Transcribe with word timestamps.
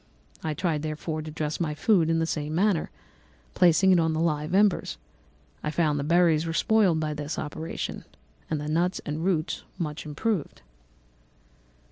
I 0.43 0.55
tried, 0.55 0.81
therefore, 0.81 1.21
to 1.21 1.29
dress 1.29 1.59
my 1.59 1.75
food 1.75 2.09
in 2.09 2.17
the 2.17 2.25
same 2.25 2.55
manner, 2.55 2.89
placing 3.53 3.91
it 3.91 3.99
on 3.99 4.13
the 4.13 4.19
live 4.19 4.55
embers. 4.55 4.97
I 5.61 5.69
found 5.69 5.99
that 5.99 6.05
the 6.05 6.09
berries 6.09 6.47
were 6.47 6.53
spoiled 6.53 6.99
by 6.99 7.13
this 7.13 7.37
operation, 7.37 8.05
and 8.49 8.59
the 8.59 8.67
nuts 8.67 8.97
and 9.05 9.23
roots 9.23 9.63
much 9.77 10.07
improved. 10.07 10.63